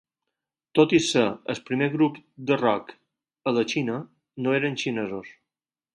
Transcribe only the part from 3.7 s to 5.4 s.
Xina, no eren xinesos.